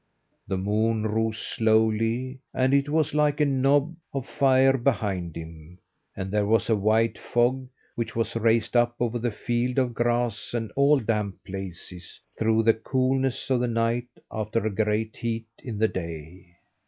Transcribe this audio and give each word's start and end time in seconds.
The 0.47 0.57
moon 0.57 1.03
rose 1.03 1.37
slowly; 1.37 2.39
and 2.55 2.73
it 2.73 2.89
was 2.89 3.13
like 3.13 3.39
a 3.39 3.45
knob 3.45 3.95
of 4.15 4.25
fire 4.25 4.75
behind 4.75 5.35
him; 5.35 5.77
and 6.15 6.31
there 6.31 6.47
was 6.47 6.71
a 6.71 6.75
white 6.75 7.19
fog 7.19 7.67
which 7.93 8.15
was 8.15 8.35
raised 8.35 8.75
up 8.75 8.95
over 8.99 9.19
the 9.19 9.29
fields 9.29 9.77
of 9.77 9.93
grass 9.93 10.55
and 10.55 10.71
all 10.75 10.99
damp 10.99 11.35
places, 11.45 12.19
through 12.35 12.63
the 12.63 12.73
coolness 12.73 13.51
of 13.51 13.59
the 13.59 13.67
night 13.67 14.07
after 14.31 14.65
a 14.65 14.73
great 14.73 15.17
heat 15.17 15.45
in 15.63 15.77
the 15.77 15.87
day. 15.87 16.47